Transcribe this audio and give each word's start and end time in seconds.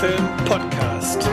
Film 0.00 0.28
Podcast. 0.44 1.28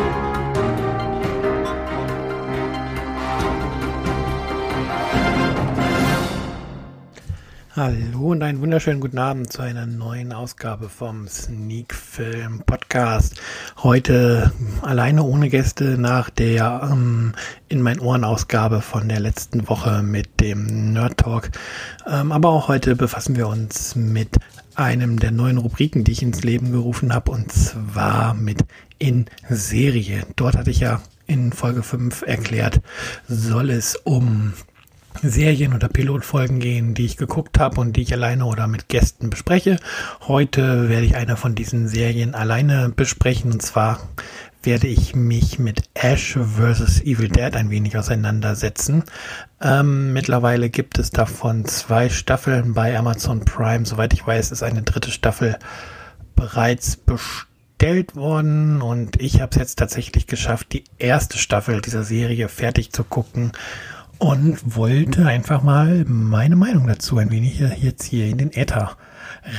Hallo 7.76 8.32
und 8.32 8.42
einen 8.42 8.62
wunderschönen 8.62 9.02
guten 9.02 9.20
Abend 9.20 9.54
zu 9.54 9.62
einer 9.62 9.86
neuen 9.86 10.34
Ausgabe 10.34 10.90
vom 10.90 11.28
Sneak 11.28 11.94
Film 11.94 12.64
Podcast. 12.66 13.40
Heute 13.84 14.52
alleine 14.82 15.22
ohne 15.22 15.50
Gäste 15.50 16.00
nach 16.00 16.32
der 16.32 16.90
ähm, 16.92 17.34
in 17.70 17.82
mein 17.84 18.00
Ohren 18.00 18.24
Ausgabe 18.24 18.82
von 18.82 19.08
der 19.08 19.20
letzten 19.20 19.70
Woche 19.70 20.02
mit 20.02 20.40
dem 20.40 20.94
Nerd 20.94 21.18
Talk. 21.18 21.52
Ähm, 22.08 22.32
aber 22.32 22.50
auch 22.50 22.68
heute 22.68 22.96
befassen 22.96 23.36
wir 23.36 23.48
uns 23.48 23.96
mit 23.96 24.40
einem 24.76 25.20
der 25.20 25.32
neuen 25.32 25.58
Rubriken, 25.58 26.04
die 26.04 26.12
ich 26.12 26.22
ins 26.22 26.44
Leben 26.44 26.72
gerufen 26.72 27.14
habe, 27.14 27.32
und 27.32 27.52
zwar 27.52 28.34
mit 28.34 28.64
in 29.00 29.26
Serie. 29.50 30.26
Dort 30.36 30.56
hatte 30.56 30.72
ich 30.72 30.80
ja 30.80 31.02
in 31.28 31.52
Folge 31.52 31.84
5 31.84 32.22
erklärt, 32.24 32.82
soll 33.28 33.70
es 33.70 33.96
um 33.96 34.54
Serien 35.22 35.74
oder 35.74 35.88
Pilotfolgen 35.88 36.60
gehen, 36.60 36.94
die 36.94 37.06
ich 37.06 37.18
geguckt 37.18 37.60
habe 37.60 37.80
und 37.80 37.96
die 37.96 38.02
ich 38.02 38.14
alleine 38.14 38.46
oder 38.46 38.68
mit 38.68 38.90
Gästen 38.90 39.30
bespreche. 39.30 39.78
Heute 40.28 40.90
werde 40.90 41.06
ich 41.06 41.16
eine 41.16 41.38
von 41.38 41.56
diesen 41.56 41.88
Serien 41.88 42.36
alleine 42.36 42.92
besprechen 42.96 43.52
und 43.52 43.62
zwar 43.62 44.00
werde 44.66 44.88
ich 44.88 45.16
mich 45.16 45.60
mit 45.60 45.84
Ash 45.94 46.38
vs. 46.38 47.02
Evil 47.02 47.30
Dead 47.30 47.56
ein 47.56 47.70
wenig 47.70 47.98
auseinandersetzen. 47.98 49.04
Ähm, 49.62 50.14
mittlerweile 50.14 50.70
gibt 50.70 51.00
es 51.00 51.12
davon 51.12 51.66
zwei 51.66 52.10
Staffeln 52.10 52.74
bei 52.74 52.98
Amazon 52.98 53.46
Prime. 53.46 53.86
Soweit 53.86 54.14
ich 54.14 54.26
weiß, 54.26 54.52
ist 54.52 54.64
eine 54.64 54.82
dritte 54.82 55.12
Staffel 55.12 55.58
bereits 56.36 56.98
bestellt 56.98 58.16
worden 58.16 58.82
und 58.82 59.22
ich 59.22 59.42
habe 59.42 59.52
es 59.52 59.58
jetzt 59.58 59.80
tatsächlich 59.80 60.28
geschafft, 60.28 60.74
die 60.74 60.84
erste 60.98 61.38
Staffel 61.38 61.82
dieser 61.82 62.04
Serie 62.04 62.50
fertig 62.50 62.92
zu 62.92 63.04
gucken 63.04 63.52
und 64.18 64.76
wollte 64.76 65.26
einfach 65.26 65.62
mal 65.64 66.06
meine 66.06 66.56
Meinung 66.56 66.88
dazu 66.88 67.18
ein 67.18 67.32
wenig 67.32 67.60
jetzt 67.60 68.04
hier 68.04 68.28
in 68.28 68.38
den 68.38 68.54
Äther 68.54 68.98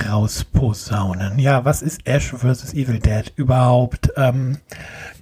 rausposaunen. 0.08 1.38
Ja, 1.38 1.64
was 1.64 1.82
ist 1.82 2.06
Ash 2.06 2.32
vs. 2.32 2.74
Evil 2.74 2.98
Dead 2.98 3.32
überhaupt? 3.36 4.12
Ähm, 4.16 4.58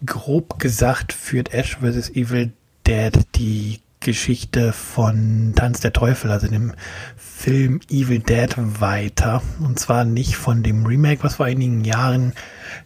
grob 0.04 0.58
gesagt 0.58 1.12
führt 1.12 1.52
Ash 1.52 1.76
vs. 1.80 2.10
Evil 2.10 2.52
Dead 2.86 3.12
die 3.34 3.80
Geschichte 4.00 4.72
von 4.72 5.54
Tanz 5.56 5.80
der 5.80 5.92
Teufel, 5.92 6.30
also 6.30 6.46
dem 6.46 6.74
Film 7.16 7.80
Evil 7.88 8.20
Dead 8.20 8.54
weiter. 8.56 9.42
Und 9.60 9.78
zwar 9.78 10.04
nicht 10.04 10.36
von 10.36 10.62
dem 10.62 10.84
Remake, 10.84 11.24
was 11.24 11.36
vor 11.36 11.46
einigen 11.46 11.84
Jahren 11.84 12.34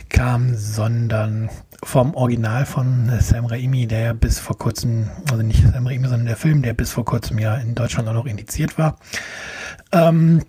kam, 0.08 0.54
sondern 0.54 1.50
vom 1.82 2.14
Original 2.14 2.66
von 2.66 3.10
Sam 3.20 3.46
Raimi, 3.46 3.86
der 3.86 4.00
ja 4.00 4.12
bis 4.12 4.38
vor 4.38 4.58
kurzem, 4.58 5.10
also 5.30 5.42
nicht 5.42 5.62
Sam 5.62 5.86
Raimi, 5.86 6.08
sondern 6.08 6.26
der 6.26 6.36
Film, 6.36 6.62
der 6.62 6.74
bis 6.74 6.92
vor 6.92 7.04
kurzem 7.04 7.38
ja 7.38 7.56
in 7.56 7.74
Deutschland 7.74 8.08
auch 8.08 8.14
noch 8.14 8.26
indiziert 8.26 8.78
war. 8.78 8.96
Ähm, 9.92 10.42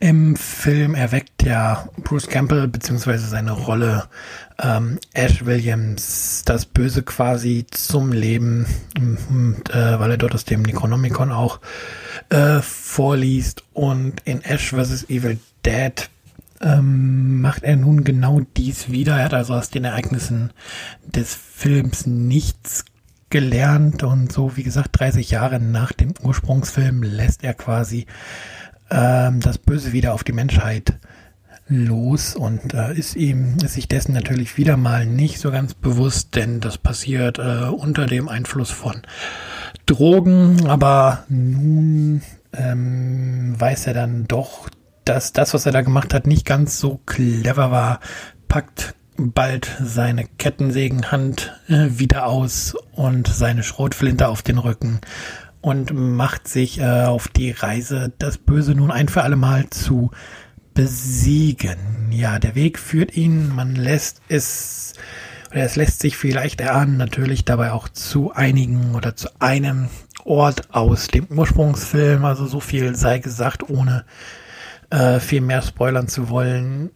Im 0.00 0.36
Film 0.36 0.94
erweckt 0.94 1.42
ja 1.44 1.88
Bruce 2.02 2.26
Campbell 2.26 2.68
beziehungsweise 2.68 3.26
seine 3.26 3.52
Rolle 3.52 4.08
ähm, 4.60 4.98
Ash 5.12 5.44
Williams 5.44 6.42
das 6.44 6.66
Böse 6.66 7.02
quasi 7.02 7.66
zum 7.70 8.12
Leben, 8.12 8.66
und, 8.96 9.70
äh, 9.70 9.98
weil 9.98 10.10
er 10.10 10.16
dort 10.18 10.34
aus 10.34 10.44
dem 10.44 10.62
Necronomicon 10.62 11.32
auch 11.32 11.60
äh, 12.28 12.60
vorliest 12.60 13.64
und 13.72 14.20
in 14.24 14.42
Ash 14.42 14.70
vs. 14.70 15.08
Evil 15.08 15.38
Dead 15.64 16.10
ähm, 16.60 17.40
macht 17.40 17.62
er 17.62 17.76
nun 17.76 18.04
genau 18.04 18.40
dies 18.56 18.90
wieder. 18.90 19.16
Er 19.16 19.26
hat 19.26 19.34
also 19.34 19.54
aus 19.54 19.70
den 19.70 19.84
Ereignissen 19.84 20.52
des 21.06 21.34
Films 21.34 22.06
nichts 22.06 22.84
gelernt 23.30 24.02
und 24.02 24.32
so, 24.32 24.56
wie 24.56 24.62
gesagt, 24.62 24.98
30 24.98 25.30
Jahre 25.30 25.60
nach 25.60 25.92
dem 25.92 26.14
Ursprungsfilm 26.22 27.02
lässt 27.02 27.44
er 27.44 27.54
quasi 27.54 28.06
ähm, 28.90 29.40
das 29.40 29.58
Böse 29.58 29.92
wieder 29.92 30.14
auf 30.14 30.24
die 30.24 30.32
Menschheit 30.32 30.98
los 31.68 32.34
und 32.34 32.72
äh, 32.72 32.94
ist 32.94 33.14
ihm 33.14 33.56
ist 33.62 33.74
sich 33.74 33.88
dessen 33.88 34.14
natürlich 34.14 34.56
wieder 34.56 34.78
mal 34.78 35.04
nicht 35.04 35.38
so 35.38 35.50
ganz 35.50 35.74
bewusst, 35.74 36.34
denn 36.34 36.60
das 36.60 36.78
passiert 36.78 37.38
äh, 37.38 37.66
unter 37.68 38.06
dem 38.06 38.28
Einfluss 38.28 38.70
von 38.70 39.02
Drogen, 39.84 40.66
aber 40.66 41.24
nun 41.28 42.22
ähm, 42.54 43.54
weiß 43.58 43.86
er 43.86 43.94
dann 43.94 44.26
doch 44.26 44.68
dass 45.08 45.32
das, 45.32 45.54
was 45.54 45.64
er 45.64 45.72
da 45.72 45.80
gemacht 45.80 46.12
hat, 46.12 46.26
nicht 46.26 46.44
ganz 46.44 46.78
so 46.78 47.00
clever 47.06 47.70
war, 47.70 48.00
packt 48.46 48.94
bald 49.16 49.68
seine 49.82 50.24
Kettensägenhand 50.24 51.58
äh, 51.68 51.88
wieder 51.98 52.26
aus 52.26 52.76
und 52.92 53.26
seine 53.26 53.62
Schrotflinte 53.62 54.28
auf 54.28 54.42
den 54.42 54.58
Rücken 54.58 55.00
und 55.68 55.92
macht 55.92 56.48
sich 56.48 56.80
äh, 56.80 57.04
auf 57.04 57.28
die 57.28 57.50
Reise, 57.50 58.10
das 58.18 58.38
Böse 58.38 58.74
nun 58.74 58.90
ein 58.90 59.08
für 59.08 59.22
alle 59.22 59.36
Mal 59.36 59.68
zu 59.68 60.10
besiegen. 60.72 62.08
Ja, 62.10 62.38
der 62.38 62.54
Weg 62.54 62.78
führt 62.78 63.14
ihn, 63.14 63.54
man 63.54 63.74
lässt 63.74 64.22
es, 64.30 64.94
oder 65.50 65.64
es 65.64 65.76
lässt 65.76 66.00
sich 66.00 66.16
vielleicht 66.16 66.62
erahnen, 66.62 66.96
natürlich 66.96 67.44
dabei 67.44 67.72
auch 67.72 67.90
zu 67.90 68.32
einigen 68.32 68.94
oder 68.94 69.14
zu 69.14 69.28
einem 69.40 69.90
Ort 70.24 70.74
aus 70.74 71.08
dem 71.08 71.26
Ursprungsfilm, 71.26 72.24
also 72.24 72.46
so 72.46 72.60
viel 72.60 72.94
sei 72.94 73.18
gesagt, 73.18 73.68
ohne 73.68 74.06
äh, 74.88 75.20
viel 75.20 75.42
mehr 75.42 75.60
spoilern 75.60 76.08
zu 76.08 76.30
wollen. 76.30 76.92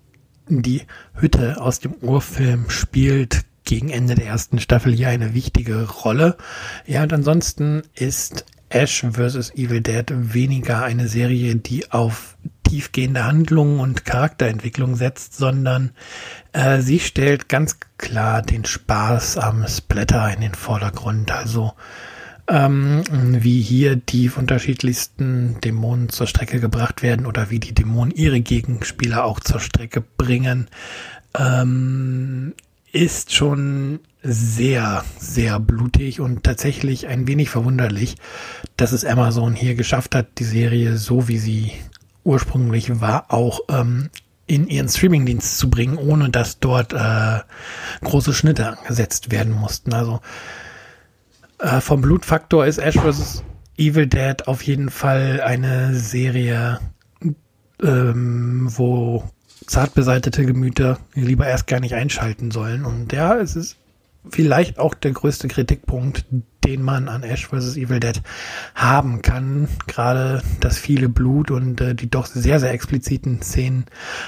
Die 0.48 0.86
Hütte 1.12 1.60
aus 1.60 1.78
dem 1.78 1.92
Urfilm 1.96 2.70
spielt 2.70 3.44
gegen 3.64 3.90
Ende 3.90 4.14
der 4.14 4.26
ersten 4.26 4.58
Staffel 4.60 4.94
hier 4.94 5.08
eine 5.08 5.34
wichtige 5.34 5.86
Rolle. 5.88 6.38
Ja, 6.86 7.02
und 7.02 7.12
ansonsten 7.12 7.82
ist 7.94 8.46
Ash 8.74 9.04
vs. 9.10 9.50
Evil 9.54 9.80
Dead 9.80 10.06
weniger 10.10 10.82
eine 10.82 11.08
Serie, 11.08 11.56
die 11.56 11.90
auf 11.92 12.36
tiefgehende 12.64 13.24
Handlungen 13.24 13.80
und 13.80 14.06
Charakterentwicklung 14.06 14.96
setzt, 14.96 15.36
sondern 15.36 15.90
äh, 16.52 16.80
sie 16.80 17.00
stellt 17.00 17.50
ganz 17.50 17.78
klar 17.98 18.40
den 18.40 18.64
Spaß 18.64 19.36
am 19.36 19.66
Splatter 19.68 20.32
in 20.32 20.40
den 20.40 20.54
Vordergrund. 20.54 21.30
Also 21.30 21.74
ähm, 22.48 23.02
wie 23.08 23.60
hier 23.60 23.96
die 23.96 24.30
unterschiedlichsten 24.30 25.60
Dämonen 25.60 26.08
zur 26.08 26.26
Strecke 26.26 26.60
gebracht 26.60 27.02
werden 27.02 27.26
oder 27.26 27.50
wie 27.50 27.60
die 27.60 27.74
Dämonen 27.74 28.14
ihre 28.14 28.40
Gegenspieler 28.40 29.24
auch 29.24 29.40
zur 29.40 29.60
Strecke 29.60 30.00
bringen, 30.00 30.68
ähm, 31.38 32.54
ist 32.90 33.34
schon 33.34 34.00
sehr, 34.22 35.04
sehr 35.18 35.58
blutig 35.58 36.20
und 36.20 36.44
tatsächlich 36.44 37.08
ein 37.08 37.26
wenig 37.26 37.50
verwunderlich, 37.50 38.16
dass 38.76 38.92
es 38.92 39.04
Amazon 39.04 39.54
hier 39.54 39.74
geschafft 39.74 40.14
hat, 40.14 40.38
die 40.38 40.44
Serie 40.44 40.96
so 40.96 41.28
wie 41.28 41.38
sie 41.38 41.72
ursprünglich 42.24 43.00
war, 43.00 43.32
auch 43.32 43.60
ähm, 43.68 44.10
in 44.46 44.68
ihren 44.68 44.88
Streamingdienst 44.88 45.58
zu 45.58 45.70
bringen, 45.70 45.96
ohne 45.96 46.30
dass 46.30 46.60
dort 46.60 46.92
äh, 46.92 47.40
große 48.02 48.32
Schnitte 48.32 48.68
angesetzt 48.78 49.30
werden 49.30 49.52
mussten. 49.52 49.92
Also 49.92 50.20
äh, 51.58 51.80
vom 51.80 52.00
Blutfaktor 52.00 52.66
ist 52.66 52.78
Ash 52.78 52.98
vs. 52.98 53.42
Evil 53.76 54.06
Dead 54.06 54.46
auf 54.46 54.62
jeden 54.62 54.90
Fall 54.90 55.40
eine 55.40 55.94
Serie, 55.94 56.80
ähm, 57.82 58.68
wo 58.68 59.28
zart 59.66 59.94
beseitete 59.94 60.44
Gemüter 60.44 60.98
lieber 61.14 61.46
erst 61.46 61.66
gar 61.66 61.80
nicht 61.80 61.94
einschalten 61.94 62.50
sollen. 62.50 62.84
Und 62.84 63.12
ja, 63.12 63.36
es 63.36 63.56
ist 63.56 63.76
vielleicht 64.28 64.78
auch 64.78 64.94
der 64.94 65.12
größte 65.12 65.48
Kritikpunkt, 65.48 66.26
den 66.64 66.82
man 66.82 67.08
an 67.08 67.22
Ash 67.22 67.48
vs. 67.48 67.76
Evil 67.76 68.00
Dead 68.00 68.20
haben 68.74 69.20
kann. 69.22 69.68
Gerade 69.86 70.42
das 70.60 70.78
viele 70.78 71.08
Blut 71.08 71.50
und 71.50 71.80
äh, 71.80 71.94
die 71.94 72.08
doch 72.08 72.26
sehr, 72.26 72.60
sehr 72.60 72.72
expliziten 72.72 73.42
Szenen 73.42 73.86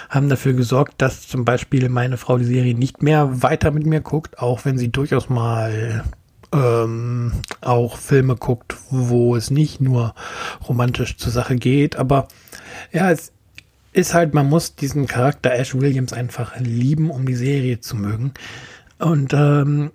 haben 0.08 0.28
dafür 0.28 0.52
gesorgt, 0.54 0.94
dass 0.98 1.28
zum 1.28 1.44
Beispiel 1.44 1.88
meine 1.88 2.16
Frau 2.16 2.38
die 2.38 2.44
Serie 2.44 2.74
nicht 2.74 3.02
mehr 3.02 3.42
weiter 3.42 3.70
mit 3.70 3.86
mir 3.86 4.00
guckt, 4.00 4.38
auch 4.38 4.64
wenn 4.64 4.78
sie 4.78 4.90
durchaus 4.90 5.28
mal 5.28 6.04
ähm, 6.52 7.32
auch 7.60 7.96
Filme 7.96 8.36
guckt, 8.36 8.76
wo 8.90 9.36
es 9.36 9.50
nicht 9.50 9.80
nur 9.80 10.14
romantisch 10.68 11.16
zur 11.16 11.32
Sache 11.32 11.56
geht, 11.56 11.96
aber 11.96 12.28
ja, 12.92 13.10
es 13.10 13.32
ist 13.92 14.12
halt, 14.12 14.34
man 14.34 14.48
muss 14.48 14.74
diesen 14.74 15.06
Charakter 15.06 15.52
Ash 15.52 15.74
Williams 15.74 16.12
einfach 16.12 16.58
lieben, 16.58 17.10
um 17.10 17.26
die 17.26 17.36
Serie 17.36 17.80
zu 17.80 17.96
mögen. 17.96 18.32
Und 18.98 19.32
ähm, 19.32 19.90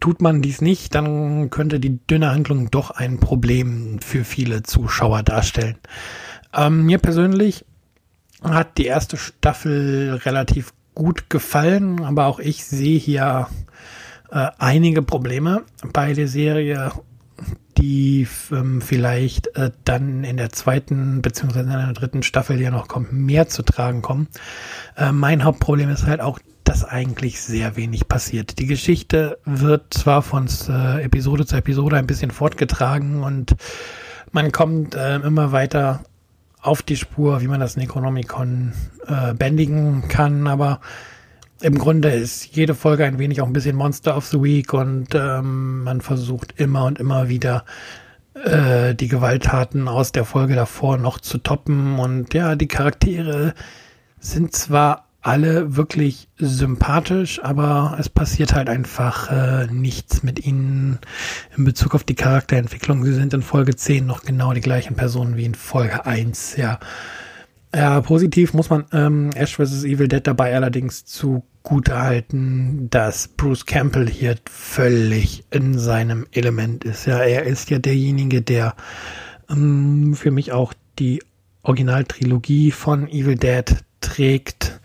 tut 0.00 0.20
man 0.20 0.42
dies 0.42 0.60
nicht, 0.60 0.94
dann 0.94 1.50
könnte 1.50 1.80
die 1.80 1.98
dünne 2.06 2.30
Handlung 2.30 2.70
doch 2.70 2.90
ein 2.90 3.18
Problem 3.18 3.98
für 4.00 4.24
viele 4.24 4.62
Zuschauer 4.62 5.22
darstellen. 5.22 5.76
Ähm, 6.52 6.84
mir 6.84 6.98
persönlich 6.98 7.64
hat 8.42 8.78
die 8.78 8.86
erste 8.86 9.16
Staffel 9.16 10.20
relativ 10.24 10.72
gut 10.94 11.30
gefallen, 11.30 12.04
aber 12.04 12.26
auch 12.26 12.38
ich 12.38 12.64
sehe 12.64 12.98
hier 12.98 13.48
äh, 14.30 14.50
einige 14.58 15.02
Probleme 15.02 15.62
bei 15.92 16.12
der 16.12 16.28
Serie, 16.28 16.92
die 17.78 18.28
ähm, 18.52 18.80
vielleicht 18.80 19.56
äh, 19.56 19.70
dann 19.84 20.24
in 20.24 20.36
der 20.36 20.50
zweiten 20.50 21.22
beziehungsweise 21.22 21.70
in 21.70 21.78
der 21.78 21.92
dritten 21.92 22.22
Staffel 22.22 22.60
ja 22.60 22.70
noch 22.70 22.86
kommt, 22.86 23.12
mehr 23.12 23.48
zu 23.48 23.62
tragen 23.62 24.02
kommen. 24.02 24.28
Äh, 24.96 25.12
mein 25.12 25.42
Hauptproblem 25.44 25.90
ist 25.90 26.06
halt 26.06 26.20
auch 26.20 26.38
dass 26.64 26.84
eigentlich 26.84 27.40
sehr 27.40 27.76
wenig 27.76 28.08
passiert. 28.08 28.58
Die 28.58 28.66
Geschichte 28.66 29.38
wird 29.44 29.92
zwar 29.92 30.22
von 30.22 30.48
äh, 30.68 31.02
Episode 31.02 31.46
zu 31.46 31.56
Episode 31.56 31.96
ein 31.96 32.06
bisschen 32.06 32.30
fortgetragen 32.30 33.22
und 33.22 33.54
man 34.32 34.50
kommt 34.50 34.94
äh, 34.94 35.16
immer 35.16 35.52
weiter 35.52 36.04
auf 36.60 36.82
die 36.82 36.96
Spur, 36.96 37.42
wie 37.42 37.48
man 37.48 37.60
das 37.60 37.76
Necronomicon 37.76 38.72
äh, 39.06 39.34
bändigen 39.34 40.08
kann, 40.08 40.46
aber 40.46 40.80
im 41.60 41.78
Grunde 41.78 42.10
ist 42.10 42.56
jede 42.56 42.74
Folge 42.74 43.04
ein 43.04 43.18
wenig 43.18 43.40
auch 43.40 43.46
ein 43.46 43.52
bisschen 43.52 43.76
Monster 43.76 44.16
of 44.16 44.26
the 44.26 44.42
Week 44.42 44.72
und 44.72 45.14
ähm, 45.14 45.84
man 45.84 46.00
versucht 46.00 46.54
immer 46.58 46.86
und 46.86 46.98
immer 46.98 47.28
wieder 47.28 47.64
äh, 48.34 48.94
die 48.94 49.08
Gewalttaten 49.08 49.86
aus 49.88 50.12
der 50.12 50.24
Folge 50.24 50.54
davor 50.54 50.96
noch 50.96 51.20
zu 51.20 51.38
toppen 51.38 51.98
und 51.98 52.34
ja, 52.34 52.56
die 52.56 52.68
Charaktere 52.68 53.54
sind 54.18 54.54
zwar 54.54 55.03
alle 55.24 55.74
wirklich 55.74 56.28
sympathisch, 56.36 57.42
aber 57.42 57.96
es 57.98 58.10
passiert 58.10 58.54
halt 58.54 58.68
einfach 58.68 59.30
äh, 59.30 59.66
nichts 59.72 60.22
mit 60.22 60.44
ihnen 60.44 60.98
in 61.56 61.64
Bezug 61.64 61.94
auf 61.94 62.04
die 62.04 62.14
Charakterentwicklung. 62.14 63.04
Sie 63.04 63.14
sind 63.14 63.32
in 63.32 63.40
Folge 63.40 63.74
10 63.74 64.04
noch 64.04 64.22
genau 64.22 64.52
die 64.52 64.60
gleichen 64.60 64.96
Personen 64.96 65.38
wie 65.38 65.46
in 65.46 65.54
Folge 65.54 66.04
1, 66.04 66.56
ja. 66.56 66.78
Ja, 67.74 68.02
positiv 68.02 68.52
muss 68.52 68.68
man 68.68 68.84
ähm, 68.92 69.30
Ash 69.34 69.56
vs. 69.56 69.84
Evil 69.84 70.08
Dead 70.08 70.24
dabei 70.24 70.54
allerdings 70.54 71.06
zugute 71.06 71.98
halten, 71.98 72.88
dass 72.90 73.28
Bruce 73.28 73.64
Campbell 73.64 74.08
hier 74.08 74.36
völlig 74.48 75.44
in 75.50 75.78
seinem 75.78 76.26
Element 76.32 76.84
ist. 76.84 77.06
Ja, 77.06 77.18
er 77.18 77.44
ist 77.44 77.70
ja 77.70 77.78
derjenige, 77.78 78.42
der 78.42 78.76
ähm, 79.50 80.14
für 80.14 80.30
mich 80.30 80.52
auch 80.52 80.74
die 80.98 81.22
Originaltrilogie 81.62 82.70
von 82.70 83.08
Evil 83.08 83.36
Dead 83.36 83.74
trägt 84.02 84.80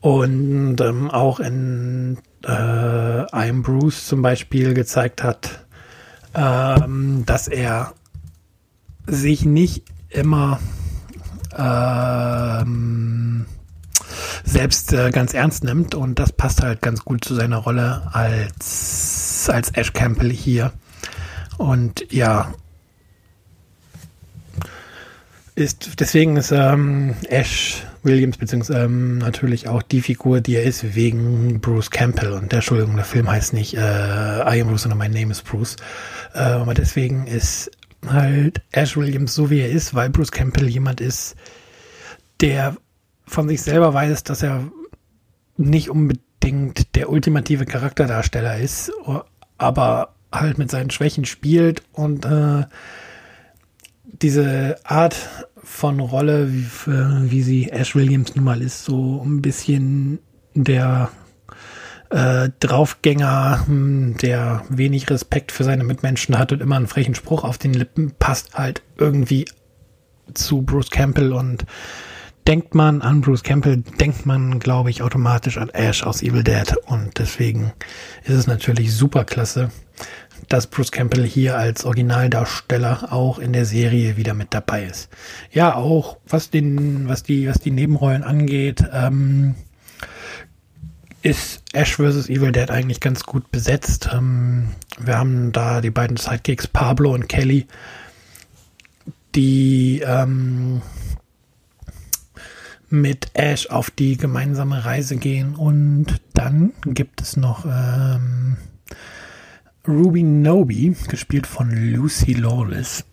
und 0.00 0.80
ähm, 0.80 1.10
auch 1.10 1.40
in 1.40 2.18
äh, 2.44 2.48
I'm 2.48 3.62
Bruce 3.62 4.06
zum 4.06 4.22
Beispiel 4.22 4.74
gezeigt 4.74 5.22
hat, 5.22 5.66
ähm, 6.34 7.24
dass 7.26 7.48
er 7.48 7.94
sich 9.06 9.44
nicht 9.44 9.84
immer 10.08 10.60
ähm, 11.56 13.46
selbst 14.44 14.92
äh, 14.92 15.10
ganz 15.10 15.34
ernst 15.34 15.64
nimmt. 15.64 15.94
Und 15.94 16.18
das 16.18 16.32
passt 16.32 16.62
halt 16.62 16.80
ganz 16.80 17.04
gut 17.04 17.24
zu 17.24 17.34
seiner 17.34 17.58
Rolle 17.58 18.08
als 18.12 19.50
als 19.52 19.70
Ash 19.70 19.92
Campbell 19.92 20.30
hier. 20.30 20.72
Und 21.56 22.12
ja 22.12 22.52
ist 25.58 26.00
deswegen 26.00 26.36
ist 26.36 26.52
ähm, 26.52 27.14
Ash 27.28 27.84
Williams, 28.04 28.36
beziehungsweise 28.36 28.84
ähm, 28.84 29.18
natürlich 29.18 29.68
auch 29.68 29.82
die 29.82 30.00
Figur, 30.00 30.40
die 30.40 30.54
er 30.54 30.62
ist, 30.62 30.94
wegen 30.94 31.60
Bruce 31.60 31.90
Campbell. 31.90 32.32
Und 32.32 32.52
der, 32.52 32.58
Entschuldigung, 32.58 32.94
der 32.94 33.04
Film 33.04 33.28
heißt 33.28 33.52
nicht 33.52 33.74
äh, 33.74 33.78
I 33.80 34.60
am 34.62 34.68
Bruce, 34.68 34.82
sondern 34.82 34.98
My 34.98 35.08
Name 35.08 35.32
is 35.32 35.42
Bruce. 35.42 35.76
Äh, 36.34 36.38
aber 36.38 36.74
deswegen 36.74 37.26
ist 37.26 37.70
halt 38.06 38.62
Ash 38.70 38.96
Williams 38.96 39.34
so, 39.34 39.50
wie 39.50 39.60
er 39.60 39.70
ist, 39.70 39.94
weil 39.94 40.10
Bruce 40.10 40.30
Campbell 40.30 40.68
jemand 40.68 41.00
ist, 41.00 41.34
der 42.40 42.76
von 43.26 43.48
sich 43.48 43.60
selber 43.60 43.92
weiß, 43.92 44.22
dass 44.22 44.44
er 44.44 44.70
nicht 45.56 45.90
unbedingt 45.90 46.94
der 46.94 47.10
ultimative 47.10 47.66
Charakterdarsteller 47.66 48.58
ist, 48.58 48.92
aber 49.58 50.14
halt 50.32 50.56
mit 50.56 50.70
seinen 50.70 50.90
Schwächen 50.90 51.24
spielt 51.24 51.82
und 51.92 52.24
äh, 52.24 52.64
diese 54.22 54.76
Art 54.84 55.47
von 55.62 56.00
Rolle, 56.00 56.52
wie, 56.52 56.66
wie 56.86 57.42
sie 57.42 57.70
Ash 57.70 57.94
Williams 57.94 58.34
nun 58.34 58.44
mal 58.44 58.62
ist, 58.62 58.84
so 58.84 59.22
ein 59.24 59.42
bisschen 59.42 60.18
der 60.54 61.10
äh, 62.10 62.50
Draufgänger, 62.60 63.66
hm, 63.66 64.16
der 64.18 64.62
wenig 64.68 65.10
Respekt 65.10 65.52
für 65.52 65.64
seine 65.64 65.84
Mitmenschen 65.84 66.38
hat 66.38 66.52
und 66.52 66.62
immer 66.62 66.76
einen 66.76 66.86
frechen 66.86 67.14
Spruch 67.14 67.44
auf 67.44 67.58
den 67.58 67.74
Lippen, 67.74 68.12
passt 68.18 68.54
halt 68.54 68.82
irgendwie 68.96 69.46
zu 70.34 70.62
Bruce 70.62 70.90
Campbell 70.90 71.32
und 71.32 71.64
denkt 72.48 72.74
man 72.74 73.02
an 73.02 73.20
Bruce 73.20 73.42
Campbell, 73.42 73.76
denkt 74.00 74.24
man, 74.24 74.58
glaube 74.58 74.88
ich, 74.88 75.02
automatisch 75.02 75.58
an 75.58 75.68
Ash 75.68 76.02
aus 76.02 76.22
Evil 76.22 76.42
Dead 76.42 76.74
und 76.86 77.18
deswegen 77.18 77.72
ist 78.24 78.34
es 78.34 78.46
natürlich 78.46 78.94
super 78.94 79.24
klasse, 79.24 79.70
dass 80.48 80.66
Bruce 80.66 80.90
Campbell 80.90 81.24
hier 81.24 81.58
als 81.58 81.84
Originaldarsteller 81.84 83.12
auch 83.12 83.38
in 83.38 83.52
der 83.52 83.66
Serie 83.66 84.16
wieder 84.16 84.32
mit 84.32 84.54
dabei 84.54 84.84
ist. 84.84 85.10
Ja, 85.52 85.74
auch 85.74 86.16
was 86.26 86.48
den, 86.48 87.06
was 87.06 87.22
die, 87.22 87.48
was 87.48 87.58
die 87.58 87.70
Nebenrollen 87.70 88.24
angeht, 88.24 88.82
ähm, 88.94 89.54
ist 91.20 91.62
Ash 91.74 91.96
vs. 91.96 92.30
Evil 92.30 92.52
Dead 92.52 92.70
eigentlich 92.70 93.00
ganz 93.00 93.24
gut 93.24 93.50
besetzt. 93.50 94.08
Ähm, 94.10 94.70
wir 94.98 95.18
haben 95.18 95.52
da 95.52 95.82
die 95.82 95.90
beiden 95.90 96.16
Sidekicks 96.16 96.66
Pablo 96.66 97.12
und 97.12 97.28
Kelly, 97.28 97.66
die 99.34 100.02
ähm, 100.02 100.80
mit 102.90 103.30
Ash 103.34 103.66
auf 103.66 103.90
die 103.90 104.16
gemeinsame 104.16 104.84
Reise 104.84 105.16
gehen 105.16 105.54
und 105.54 106.20
dann 106.34 106.72
gibt 106.84 107.20
es 107.20 107.36
noch 107.36 107.64
ähm, 107.66 108.56
Ruby 109.86 110.22
Noby, 110.22 110.96
gespielt 111.08 111.46
von 111.46 111.70
Lucy 111.70 112.32
Lawless, 112.32 113.04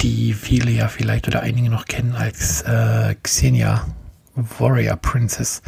die 0.00 0.32
viele 0.32 0.70
ja 0.70 0.88
vielleicht 0.88 1.28
oder 1.28 1.40
einige 1.40 1.70
noch 1.70 1.86
kennen 1.86 2.14
als 2.14 2.62
äh, 2.62 3.14
Xenia 3.22 3.86
Warrior 4.34 4.96
Princess. 4.96 5.62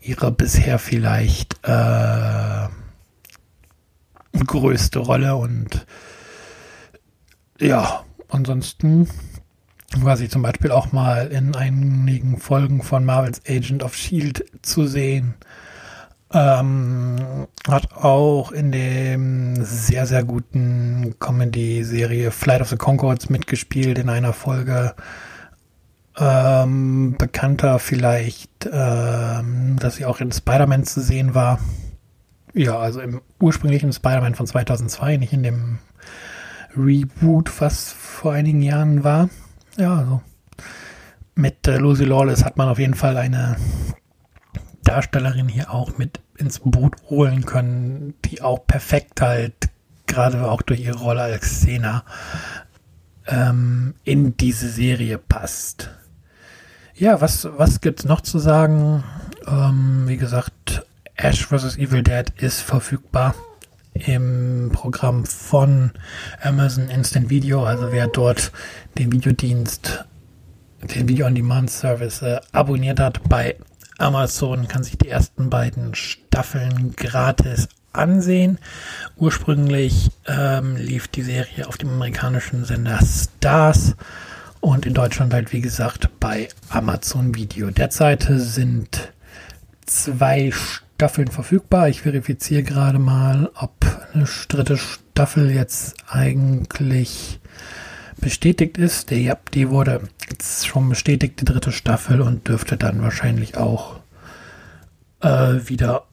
Ihre 0.00 0.32
bisher 0.32 0.78
vielleicht 0.78 1.58
äh, 1.62 2.68
größte 4.46 4.98
Rolle 4.98 5.36
und 5.36 5.86
ja, 7.58 8.04
ansonsten 8.28 9.06
war 9.98 10.16
sie 10.16 10.28
zum 10.28 10.42
Beispiel 10.42 10.70
auch 10.70 10.92
mal 10.92 11.26
in 11.28 11.54
einigen 11.54 12.38
Folgen 12.38 12.82
von 12.82 13.04
Marvels 13.04 13.42
Agent 13.48 13.82
of 13.82 13.96
Shield 13.96 14.44
zu 14.62 14.86
sehen. 14.86 15.34
Ähm, 16.32 17.48
hat 17.68 17.92
auch 17.92 18.52
in 18.52 18.70
dem 18.70 19.56
sehr, 19.64 20.06
sehr 20.06 20.22
guten 20.22 21.16
Comedy-Serie 21.18 22.30
Flight 22.30 22.60
of 22.60 22.68
the 22.68 22.76
Concords 22.76 23.30
mitgespielt 23.30 23.98
in 23.98 24.08
einer 24.08 24.32
Folge. 24.32 24.94
Ähm, 26.16 27.16
bekannter 27.18 27.78
vielleicht, 27.80 28.68
ähm, 28.72 29.76
dass 29.80 29.96
sie 29.96 30.04
auch 30.04 30.20
in 30.20 30.30
Spider-Man 30.30 30.84
zu 30.84 31.00
sehen 31.00 31.34
war. 31.34 31.58
Ja, 32.54 32.78
also 32.78 33.00
im 33.00 33.20
ursprünglichen 33.40 33.92
Spider-Man 33.92 34.34
von 34.34 34.46
2002, 34.46 35.16
nicht 35.16 35.32
in 35.32 35.42
dem 35.42 35.78
Reboot, 36.76 37.60
was 37.60 37.92
vor 37.92 38.32
einigen 38.32 38.62
Jahren 38.62 39.02
war. 39.02 39.30
Ja, 39.76 39.96
also 39.96 40.22
mit 41.34 41.66
äh, 41.66 41.78
Lucy 41.78 42.04
Lawless 42.04 42.44
hat 42.44 42.56
man 42.56 42.68
auf 42.68 42.78
jeden 42.78 42.94
Fall 42.94 43.16
eine 43.16 43.56
Darstellerin 44.82 45.48
hier 45.48 45.70
auch 45.70 45.98
mit 45.98 46.20
ins 46.36 46.60
Boot 46.60 46.96
holen 47.08 47.44
können, 47.46 48.14
die 48.24 48.42
auch 48.42 48.66
perfekt 48.66 49.20
halt, 49.20 49.54
gerade 50.06 50.50
auch 50.50 50.62
durch 50.62 50.80
ihre 50.80 50.98
Rolle 50.98 51.22
als 51.22 51.42
Xena, 51.42 52.04
ähm, 53.26 53.94
in 54.04 54.36
diese 54.36 54.68
Serie 54.68 55.18
passt. 55.18 55.90
Ja, 56.94 57.20
was, 57.20 57.48
was 57.56 57.80
gibt's 57.80 58.04
noch 58.04 58.20
zu 58.20 58.38
sagen? 58.38 59.04
Ähm, 59.46 60.04
wie 60.06 60.16
gesagt, 60.16 60.86
Ash 61.14 61.46
vs. 61.46 61.76
Evil 61.76 62.02
Dead 62.02 62.30
ist 62.38 62.60
verfügbar 62.60 63.34
im 63.94 64.70
Programm 64.72 65.24
von 65.24 65.92
Amazon 66.42 66.88
Instant 66.88 67.30
Video. 67.30 67.64
Also 67.64 67.92
wer 67.92 68.06
dort 68.06 68.52
den 68.98 69.12
Videodienst, 69.12 70.04
den 70.82 71.08
Video 71.08 71.26
on 71.26 71.34
Demand 71.34 71.70
Service 71.70 72.22
äh, 72.22 72.40
abonniert 72.52 73.00
hat 73.00 73.20
bei 73.28 73.56
Amazon 74.00 74.66
kann 74.66 74.82
sich 74.82 74.96
die 74.96 75.08
ersten 75.08 75.50
beiden 75.50 75.94
Staffeln 75.94 76.94
gratis 76.96 77.68
ansehen. 77.92 78.58
Ursprünglich 79.16 80.10
ähm, 80.26 80.76
lief 80.76 81.06
die 81.08 81.22
Serie 81.22 81.68
auf 81.68 81.76
dem 81.76 81.90
amerikanischen 81.90 82.64
Sender 82.64 82.98
Stars 83.02 83.96
und 84.60 84.86
in 84.86 84.94
Deutschland 84.94 85.34
halt 85.34 85.52
wie 85.52 85.60
gesagt 85.60 86.08
bei 86.18 86.48
Amazon 86.70 87.34
Video. 87.34 87.70
Derzeit 87.70 88.26
sind 88.30 89.12
zwei 89.84 90.50
Staffeln 90.50 90.89
verfügbar. 91.08 91.88
Ich 91.88 92.02
verifiziere 92.02 92.62
gerade 92.62 92.98
mal, 92.98 93.50
ob 93.54 93.74
eine 94.12 94.26
dritte 94.48 94.76
Staffel 94.76 95.50
jetzt 95.50 95.96
eigentlich 96.08 97.40
bestätigt 98.20 98.76
ist. 98.76 99.10
Die, 99.10 99.32
die 99.54 99.70
wurde 99.70 100.02
jetzt 100.28 100.66
schon 100.66 100.88
bestätigt, 100.88 101.40
die 101.40 101.46
dritte 101.46 101.72
Staffel, 101.72 102.20
und 102.20 102.48
dürfte 102.48 102.76
dann 102.76 103.02
wahrscheinlich 103.02 103.56
auch 103.56 104.00
äh, 105.20 105.54
wieder 105.64 106.04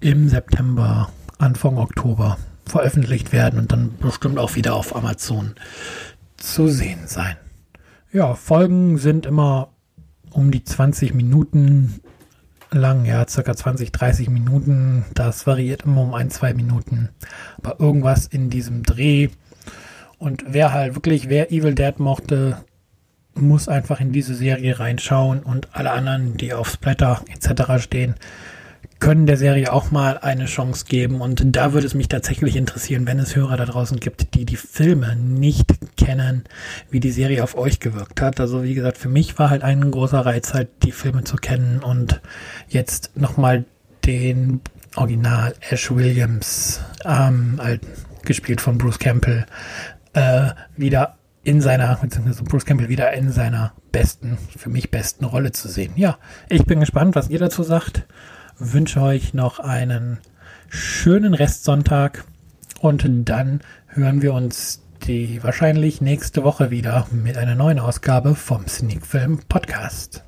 im 0.00 0.28
September, 0.28 1.10
Anfang 1.38 1.76
Oktober 1.76 2.38
veröffentlicht 2.66 3.32
werden 3.32 3.58
und 3.58 3.72
dann 3.72 3.96
bestimmt 3.98 4.38
auch 4.38 4.54
wieder 4.54 4.74
auf 4.74 4.94
Amazon 4.94 5.54
zu 6.36 6.68
sehen 6.68 7.06
sein. 7.06 7.36
Ja, 8.12 8.34
Folgen 8.34 8.98
sind 8.98 9.26
immer 9.26 9.70
um 10.30 10.50
die 10.50 10.64
20 10.64 11.14
Minuten 11.14 12.00
lang, 12.70 13.04
ja, 13.04 13.26
circa 13.28 13.54
20, 13.54 13.92
30 13.92 14.28
Minuten. 14.28 15.04
Das 15.14 15.46
variiert 15.46 15.82
immer 15.82 16.02
um 16.02 16.14
ein, 16.14 16.30
zwei 16.30 16.54
Minuten. 16.54 17.10
Aber 17.58 17.80
irgendwas 17.80 18.26
in 18.26 18.50
diesem 18.50 18.82
Dreh. 18.82 19.28
Und 20.18 20.44
wer 20.48 20.72
halt 20.72 20.94
wirklich, 20.94 21.28
wer 21.28 21.52
Evil 21.52 21.74
Dead 21.74 21.98
mochte, 21.98 22.64
muss 23.34 23.68
einfach 23.68 24.00
in 24.00 24.12
diese 24.12 24.34
Serie 24.34 24.78
reinschauen 24.78 25.40
und 25.40 25.68
alle 25.72 25.90
anderen, 25.90 26.36
die 26.36 26.54
auf 26.54 26.70
Splatter 26.70 27.22
etc. 27.28 27.82
stehen, 27.82 28.14
können 28.98 29.26
der 29.26 29.36
Serie 29.36 29.72
auch 29.72 29.90
mal 29.90 30.18
eine 30.18 30.46
Chance 30.46 30.86
geben. 30.86 31.20
Und 31.20 31.42
da 31.56 31.72
würde 31.72 31.86
es 31.86 31.94
mich 31.94 32.08
tatsächlich 32.08 32.56
interessieren, 32.56 33.06
wenn 33.06 33.18
es 33.18 33.36
Hörer 33.36 33.56
da 33.56 33.64
draußen 33.64 34.00
gibt, 34.00 34.34
die 34.34 34.44
die 34.44 34.56
Filme 34.56 35.16
nicht 35.16 35.74
kennen, 35.96 36.44
wie 36.90 37.00
die 37.00 37.10
Serie 37.10 37.42
auf 37.42 37.56
euch 37.56 37.80
gewirkt 37.80 38.20
hat. 38.20 38.40
Also 38.40 38.62
wie 38.62 38.74
gesagt, 38.74 38.98
für 38.98 39.08
mich 39.08 39.38
war 39.38 39.50
halt 39.50 39.62
ein 39.62 39.90
großer 39.90 40.24
Reiz, 40.24 40.54
halt 40.54 40.68
die 40.82 40.92
Filme 40.92 41.24
zu 41.24 41.36
kennen 41.36 41.80
und 41.80 42.20
jetzt 42.68 43.16
nochmal 43.16 43.64
den 44.04 44.60
Original 44.96 45.54
Ash 45.68 45.90
Williams, 45.90 46.80
ähm, 47.04 47.60
gespielt 48.24 48.60
von 48.60 48.78
Bruce 48.78 48.98
Campbell, 48.98 49.46
äh, 50.14 50.50
wieder 50.76 51.16
in 51.44 51.60
seiner, 51.60 51.96
beziehungsweise 51.96 52.42
Bruce 52.42 52.64
Campbell 52.64 52.88
wieder 52.88 53.12
in 53.12 53.30
seiner 53.30 53.72
besten, 53.92 54.36
für 54.56 54.68
mich 54.68 54.90
besten 54.90 55.24
Rolle 55.24 55.52
zu 55.52 55.68
sehen. 55.68 55.92
Ja, 55.96 56.18
ich 56.48 56.64
bin 56.64 56.80
gespannt, 56.80 57.14
was 57.14 57.30
ihr 57.30 57.38
dazu 57.38 57.62
sagt. 57.62 58.04
Wünsche 58.58 59.02
euch 59.02 59.34
noch 59.34 59.58
einen 59.58 60.18
schönen 60.68 61.34
Restsonntag 61.34 62.24
und 62.80 63.06
dann 63.06 63.60
hören 63.88 64.22
wir 64.22 64.32
uns 64.32 64.82
die 65.06 65.42
wahrscheinlich 65.42 66.00
nächste 66.00 66.42
Woche 66.42 66.70
wieder 66.70 67.06
mit 67.10 67.36
einer 67.36 67.54
neuen 67.54 67.78
Ausgabe 67.78 68.34
vom 68.34 68.66
Sneak 68.66 69.06
Film 69.06 69.40
Podcast. 69.48 70.25